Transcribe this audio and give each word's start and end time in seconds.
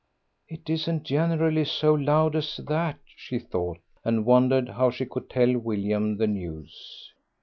"It 0.49 0.67
isn't 0.67 1.03
generally 1.03 1.63
so 1.63 1.93
loud 1.93 2.35
as 2.35 2.57
that," 2.67 2.97
she 3.05 3.37
thought, 3.37 3.77
and 4.03 4.25
wondered 4.25 4.69
how 4.69 4.89
she 4.89 5.05
could 5.05 5.29
tell 5.29 5.55
William 5.59 6.17
the 6.17 6.25
news. 6.25 7.13